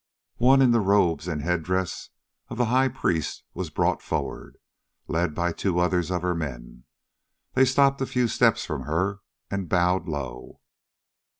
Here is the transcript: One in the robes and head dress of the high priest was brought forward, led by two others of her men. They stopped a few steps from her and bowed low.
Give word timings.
One 0.39 0.63
in 0.63 0.71
the 0.71 0.79
robes 0.79 1.27
and 1.27 1.43
head 1.43 1.61
dress 1.61 2.09
of 2.47 2.57
the 2.57 2.65
high 2.73 2.87
priest 2.87 3.43
was 3.53 3.69
brought 3.69 4.01
forward, 4.01 4.57
led 5.07 5.35
by 5.35 5.51
two 5.53 5.77
others 5.77 6.09
of 6.09 6.23
her 6.23 6.33
men. 6.33 6.85
They 7.53 7.65
stopped 7.65 8.01
a 8.01 8.07
few 8.07 8.27
steps 8.27 8.65
from 8.65 8.85
her 8.85 9.19
and 9.51 9.69
bowed 9.69 10.07
low. 10.07 10.59